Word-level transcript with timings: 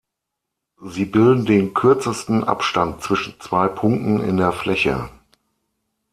Sie 0.83 1.05
bilden 1.05 1.45
den 1.45 1.75
kürzesten 1.75 2.43
Abstand 2.43 3.03
zwischen 3.03 3.39
zwei 3.39 3.67
Punkten 3.67 4.19
in 4.19 4.37
der 4.37 4.51
Fläche. 4.51 5.09